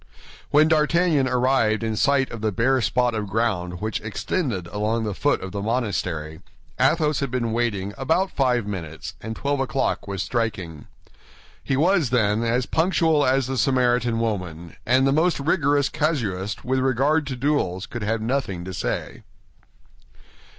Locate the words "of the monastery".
5.41-6.41